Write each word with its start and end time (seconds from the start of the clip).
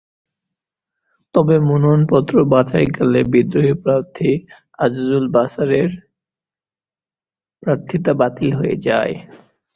তবে 1.35 1.55
মনোনয়নপত্র 1.67 2.35
বাছাইকালে 2.51 3.19
বিদ্রোহী 3.33 3.73
প্রার্থী 3.83 4.31
আজিজুল 4.79 5.25
বাসারের 5.35 5.89
প্রার্থিতা 7.63 8.11
বাতিল 8.21 8.49
হয়ে 8.59 8.75
যায়। 8.87 9.13